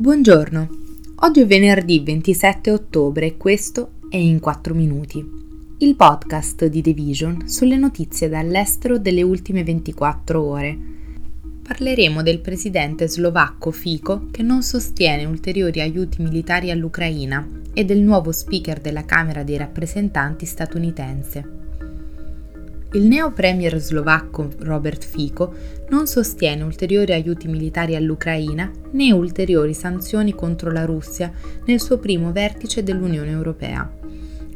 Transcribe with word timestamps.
Buongiorno, 0.00 0.68
oggi 1.16 1.40
è 1.42 1.46
venerdì 1.46 2.00
27 2.00 2.70
ottobre 2.70 3.26
e 3.26 3.36
questo 3.36 3.98
è 4.08 4.16
In 4.16 4.40
4 4.40 4.72
Minuti, 4.72 5.22
il 5.80 5.94
podcast 5.94 6.64
di 6.64 6.80
The 6.80 6.94
Vision 6.94 7.46
sulle 7.46 7.76
notizie 7.76 8.30
dall'estero 8.30 8.98
delle 8.98 9.20
ultime 9.20 9.62
24 9.62 10.42
ore. 10.42 10.78
Parleremo 11.62 12.22
del 12.22 12.40
presidente 12.40 13.08
slovacco 13.08 13.70
Fico 13.72 14.28
che 14.30 14.42
non 14.42 14.62
sostiene 14.62 15.26
ulteriori 15.26 15.82
aiuti 15.82 16.22
militari 16.22 16.70
all'Ucraina 16.70 17.46
e 17.74 17.84
del 17.84 18.00
nuovo 18.00 18.32
speaker 18.32 18.80
della 18.80 19.04
Camera 19.04 19.42
dei 19.42 19.58
rappresentanti 19.58 20.46
statunitense. 20.46 21.59
Il 22.92 23.06
neo 23.06 23.30
premier 23.30 23.78
slovacco 23.78 24.50
Robert 24.62 25.04
Fico 25.04 25.54
non 25.90 26.08
sostiene 26.08 26.64
ulteriori 26.64 27.12
aiuti 27.12 27.46
militari 27.46 27.94
all'Ucraina 27.94 28.68
né 28.90 29.12
ulteriori 29.12 29.74
sanzioni 29.74 30.34
contro 30.34 30.72
la 30.72 30.84
Russia 30.84 31.30
nel 31.66 31.80
suo 31.80 31.98
primo 31.98 32.32
vertice 32.32 32.82
dell'Unione 32.82 33.30
Europea. 33.30 33.88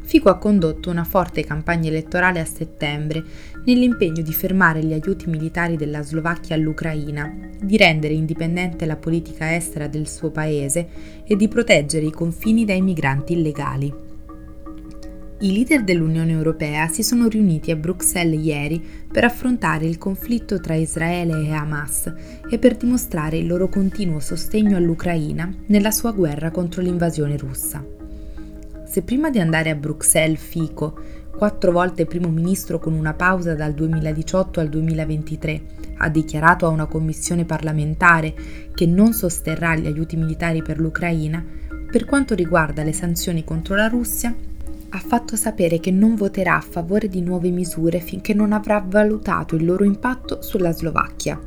Fico 0.02 0.30
ha 0.30 0.38
condotto 0.38 0.90
una 0.90 1.04
forte 1.04 1.45
campagna 1.45 1.88
elettorale 1.88 2.40
a 2.40 2.45
settembre 2.45 3.23
nell'impegno 3.66 4.20
di 4.20 4.32
fermare 4.32 4.82
gli 4.82 4.92
aiuti 4.92 5.28
militari 5.28 5.76
della 5.76 6.02
Slovacchia 6.02 6.56
all'Ucraina, 6.56 7.32
di 7.62 7.76
rendere 7.76 8.14
indipendente 8.14 8.84
la 8.84 8.96
politica 8.96 9.54
estera 9.54 9.87
del 9.87 10.09
suo 10.09 10.32
paese 10.32 10.88
e 11.24 11.37
di 11.37 11.46
proteggere 11.46 12.04
i 12.04 12.10
confini 12.10 12.64
dai 12.64 12.82
migranti 12.82 13.34
illegali. 13.34 14.13
I 15.41 15.52
leader 15.52 15.83
dell'Unione 15.83 16.30
Europea 16.30 16.87
si 16.87 17.02
sono 17.02 17.27
riuniti 17.27 17.73
a 17.73 17.77
Bruxelles 17.77 18.41
ieri 18.43 18.80
per 19.11 19.24
affrontare 19.24 19.84
il 19.84 19.98
conflitto 19.98 20.60
tra 20.60 20.74
Israele 20.74 21.47
e 21.47 21.52
Hamas 21.52 22.12
e 22.48 22.59
per 22.59 22.77
dimostrare 22.77 23.38
il 23.38 23.48
loro 23.48 23.69
continuo 23.69 24.20
sostegno 24.20 24.77
all'Ucraina 24.77 25.52
nella 25.66 25.91
sua 25.91 26.12
guerra 26.12 26.52
contro 26.52 26.82
l'invasione 26.82 27.37
russa. 27.37 27.85
Se 28.87 29.02
prima 29.02 29.29
di 29.29 29.41
andare 29.41 29.71
a 29.71 29.74
Bruxelles 29.74 30.41
Fico, 30.41 30.96
quattro 31.37 31.73
volte 31.73 32.07
primo 32.07 32.29
ministro 32.29 32.79
con 32.79 32.93
una 32.93 33.15
pausa 33.15 33.54
dal 33.54 33.74
2018 33.74 34.60
al 34.60 34.69
2023, 34.69 35.63
ha 35.96 36.09
dichiarato 36.09 36.65
a 36.65 36.71
una 36.71 36.87
commissione 36.87 37.45
parlamentare 37.45 38.35
che 38.73 38.87
non 38.87 39.13
sosterrà 39.13 39.74
gli 39.74 39.87
aiuti 39.87 40.16
militari 40.16 40.63
per 40.63 40.79
l'Ucraina, 40.79 41.45
per 41.91 42.04
quanto 42.04 42.37
riguarda 42.37 42.85
le 42.85 42.93
sanzioni 42.93 43.43
contro 43.43 43.74
la 43.74 43.88
Russia, 43.88 44.32
ha 44.95 44.98
fatto 44.98 45.34
sapere 45.34 45.80
che 45.80 45.90
non 45.90 46.14
voterà 46.14 46.56
a 46.56 46.60
favore 46.60 47.09
di 47.09 47.20
nuove 47.20 47.50
misure 47.50 47.98
finché 47.98 48.32
non 48.32 48.52
avrà 48.52 48.84
valutato 48.87 49.56
il 49.56 49.64
loro 49.64 49.82
impatto 49.82 50.40
sulla 50.40 50.73
Slovacchia. 50.73 51.40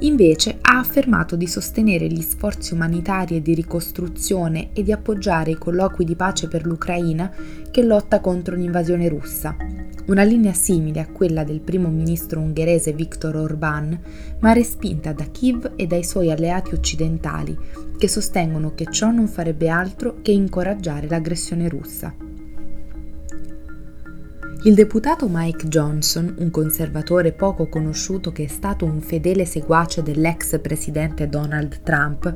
Invece 0.00 0.58
ha 0.60 0.78
affermato 0.78 1.36
di 1.36 1.46
sostenere 1.46 2.08
gli 2.08 2.22
sforzi 2.22 2.74
umanitari 2.74 3.36
e 3.36 3.42
di 3.42 3.54
ricostruzione 3.54 4.70
e 4.72 4.82
di 4.82 4.90
appoggiare 4.90 5.52
i 5.52 5.56
colloqui 5.56 6.04
di 6.04 6.16
pace 6.16 6.48
per 6.48 6.66
l'Ucraina 6.66 7.32
che 7.70 7.84
lotta 7.84 8.18
contro 8.18 8.56
l'invasione 8.56 9.08
russa. 9.08 9.54
Una 10.06 10.24
linea 10.24 10.52
simile 10.52 10.98
a 10.98 11.06
quella 11.06 11.44
del 11.44 11.60
primo 11.60 11.88
ministro 11.88 12.40
ungherese 12.40 12.92
Viktor 12.92 13.36
Orbán, 13.36 13.96
ma 14.40 14.52
respinta 14.52 15.12
da 15.12 15.26
Kiev 15.30 15.74
e 15.76 15.86
dai 15.86 16.02
suoi 16.02 16.32
alleati 16.32 16.74
occidentali, 16.74 17.56
che 17.96 18.08
sostengono 18.08 18.74
che 18.74 18.86
ciò 18.90 19.12
non 19.12 19.28
farebbe 19.28 19.68
altro 19.68 20.16
che 20.20 20.32
incoraggiare 20.32 21.06
l'aggressione 21.06 21.68
russa. 21.68 22.31
Il 24.64 24.74
deputato 24.74 25.26
Mike 25.28 25.66
Johnson, 25.66 26.36
un 26.38 26.52
conservatore 26.52 27.32
poco 27.32 27.66
conosciuto 27.66 28.30
che 28.30 28.44
è 28.44 28.46
stato 28.46 28.84
un 28.84 29.00
fedele 29.00 29.44
seguace 29.44 30.04
dell'ex 30.04 30.60
presidente 30.60 31.28
Donald 31.28 31.80
Trump, 31.82 32.32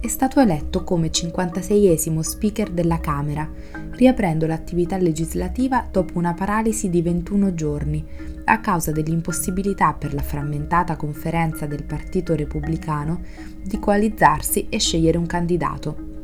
è 0.00 0.08
stato 0.08 0.40
eletto 0.40 0.82
come 0.82 1.10
56esimo 1.10 2.18
speaker 2.18 2.70
della 2.70 2.98
Camera, 2.98 3.48
riaprendo 3.92 4.48
l'attività 4.48 4.96
legislativa 4.96 5.86
dopo 5.88 6.18
una 6.18 6.34
paralisi 6.34 6.90
di 6.90 7.02
21 7.02 7.54
giorni, 7.54 8.04
a 8.46 8.58
causa 8.58 8.90
dell'impossibilità 8.90 9.92
per 9.92 10.12
la 10.12 10.22
frammentata 10.22 10.96
conferenza 10.96 11.66
del 11.66 11.84
Partito 11.84 12.34
Repubblicano 12.34 13.20
di 13.62 13.78
coalizzarsi 13.78 14.66
e 14.68 14.80
scegliere 14.80 15.18
un 15.18 15.26
candidato. 15.26 16.19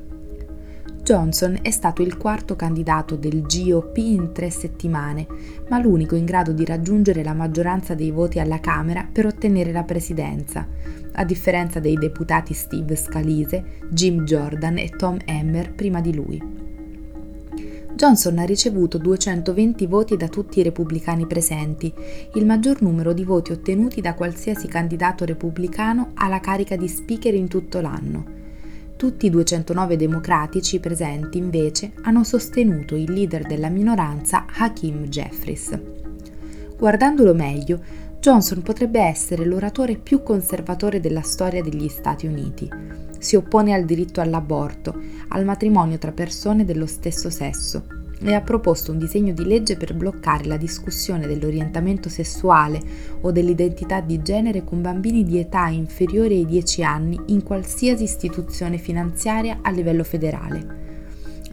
Johnson 1.06 1.60
è 1.62 1.70
stato 1.70 2.02
il 2.02 2.16
quarto 2.16 2.56
candidato 2.56 3.14
del 3.14 3.42
GOP 3.42 3.96
in 3.98 4.32
tre 4.32 4.50
settimane, 4.50 5.24
ma 5.68 5.78
l'unico 5.78 6.16
in 6.16 6.24
grado 6.24 6.50
di 6.50 6.64
raggiungere 6.64 7.22
la 7.22 7.32
maggioranza 7.32 7.94
dei 7.94 8.10
voti 8.10 8.40
alla 8.40 8.58
Camera 8.58 9.08
per 9.12 9.26
ottenere 9.26 9.70
la 9.70 9.84
presidenza, 9.84 10.66
a 11.12 11.24
differenza 11.24 11.78
dei 11.78 11.94
deputati 11.94 12.54
Steve 12.54 12.96
Scalise, 12.96 13.82
Jim 13.88 14.24
Jordan 14.24 14.78
e 14.78 14.90
Tom 14.90 15.18
Emmer 15.24 15.72
prima 15.74 16.00
di 16.00 16.12
lui. 16.12 16.42
Johnson 17.94 18.38
ha 18.38 18.44
ricevuto 18.44 18.98
220 18.98 19.86
voti 19.86 20.16
da 20.16 20.26
tutti 20.26 20.58
i 20.58 20.64
repubblicani 20.64 21.24
presenti, 21.28 21.94
il 22.34 22.44
maggior 22.44 22.82
numero 22.82 23.12
di 23.12 23.22
voti 23.22 23.52
ottenuti 23.52 24.00
da 24.00 24.14
qualsiasi 24.14 24.66
candidato 24.66 25.24
repubblicano 25.24 26.10
alla 26.14 26.40
carica 26.40 26.74
di 26.74 26.88
speaker 26.88 27.32
in 27.32 27.46
tutto 27.46 27.80
l'anno. 27.80 28.35
Tutti 28.96 29.26
i 29.26 29.30
209 29.30 29.98
democratici 29.98 30.80
presenti 30.80 31.36
invece 31.36 31.92
hanno 32.04 32.24
sostenuto 32.24 32.96
il 32.96 33.12
leader 33.12 33.46
della 33.46 33.68
minoranza 33.68 34.46
Hakim 34.56 35.08
Jeffries. 35.08 35.78
Guardandolo 36.78 37.34
meglio, 37.34 37.78
Johnson 38.18 38.62
potrebbe 38.62 39.00
essere 39.00 39.44
l'oratore 39.44 39.96
più 39.96 40.22
conservatore 40.22 41.00
della 41.00 41.20
storia 41.20 41.62
degli 41.62 41.88
Stati 41.88 42.26
Uniti. 42.26 42.66
Si 43.18 43.36
oppone 43.36 43.74
al 43.74 43.84
diritto 43.84 44.22
all'aborto, 44.22 44.98
al 45.28 45.44
matrimonio 45.44 45.98
tra 45.98 46.12
persone 46.12 46.64
dello 46.64 46.86
stesso 46.86 47.28
sesso, 47.28 47.84
e 48.22 48.34
ha 48.34 48.40
proposto 48.40 48.92
un 48.92 48.98
disegno 48.98 49.32
di 49.32 49.44
legge 49.44 49.76
per 49.76 49.94
bloccare 49.94 50.44
la 50.44 50.56
discussione 50.56 51.26
dell'orientamento 51.26 52.08
sessuale 52.08 52.80
o 53.20 53.30
dell'identità 53.30 54.00
di 54.00 54.22
genere 54.22 54.64
con 54.64 54.80
bambini 54.80 55.24
di 55.24 55.38
età 55.38 55.68
inferiore 55.68 56.34
ai 56.34 56.46
10 56.46 56.82
anni 56.82 57.20
in 57.26 57.42
qualsiasi 57.42 58.04
istituzione 58.04 58.78
finanziaria 58.78 59.58
a 59.62 59.70
livello 59.70 60.04
federale. 60.04 60.85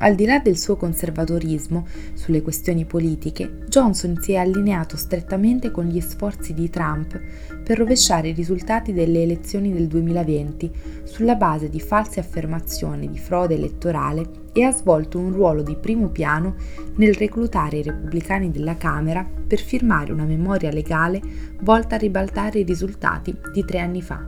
Al 0.04 0.16
di 0.16 0.26
là 0.26 0.40
del 0.40 0.58
suo 0.58 0.76
conservatorismo 0.76 1.88
sulle 2.14 2.42
questioni 2.42 2.84
politiche, 2.84 3.60
Johnson 3.70 4.18
si 4.20 4.34
è 4.34 4.36
allineato 4.36 4.98
strettamente 4.98 5.72
con 5.72 5.86
gli 5.86 6.02
sforzi 6.02 6.54
di 6.54 6.70
Trump 6.70 7.18
per 7.64 7.78
rovesciare 7.78 8.28
i 8.28 8.34
risultati 8.34 8.92
delle 8.92 9.22
elezioni 9.22 9.72
del 9.72 9.88
2020 9.88 10.72
sulla 11.04 11.36
base 11.36 11.70
di 11.70 11.80
false 11.80 12.20
affermazioni 12.20 13.10
di 13.10 13.18
frode 13.18 13.56
elettorale 13.56 14.30
e 14.52 14.64
ha 14.64 14.74
svolto 14.74 15.20
un 15.20 15.32
ruolo 15.32 15.62
di 15.62 15.78
primo 15.78 16.10
piano 16.10 16.56
nel 16.98 17.14
reclutare 17.14 17.78
i 17.78 17.84
repubblicani 17.84 18.52
della 18.52 18.76
Camera 18.76 19.26
per 19.48 19.60
firmare 19.60 20.12
una 20.12 20.26
memoria 20.26 20.70
legale 20.70 21.22
volta 21.62 21.96
a 21.96 22.00
ribaltare 22.00 22.60
i 22.60 22.64
risultati 22.64 23.34
di 23.54 23.64
tre 23.64 23.80
anni 23.80 24.02
fa. 24.02 24.22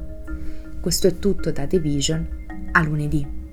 Questo 0.80 1.08
è 1.08 1.20
tutto 1.20 1.52
da 1.52 1.68
The 1.68 1.80
Vision. 1.80 2.26
A 2.72 2.82
lunedì. 2.82 3.44